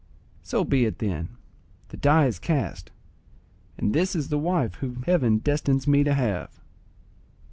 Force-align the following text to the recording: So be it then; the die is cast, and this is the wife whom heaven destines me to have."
So 0.41 0.63
be 0.63 0.85
it 0.85 0.97
then; 0.97 1.29
the 1.89 1.95
die 1.97 2.25
is 2.25 2.39
cast, 2.39 2.89
and 3.77 3.93
this 3.93 4.15
is 4.15 4.29
the 4.29 4.39
wife 4.39 4.73
whom 4.81 5.03
heaven 5.03 5.37
destines 5.37 5.85
me 5.85 6.03
to 6.03 6.15
have." 6.15 6.59